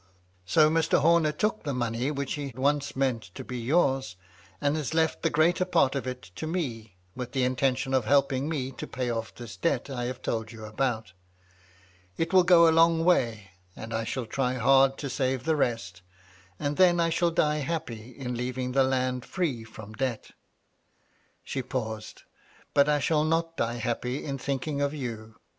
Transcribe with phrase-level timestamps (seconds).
[0.47, 0.97] "So Mr.
[1.01, 4.15] Homer took the money which he once meant to be yours,
[4.59, 8.49] and has left the greater part of it to me, with the intention of helping
[8.49, 11.13] me to pay off this debt I have told you about
[12.17, 16.01] It will go a long way, and I shall try hard to save the rest,
[16.59, 20.31] and then I shall die happy in leaving the land free from debt."
[21.43, 22.23] She paused."
[22.73, 25.35] But I shall not die happy in thinking of you.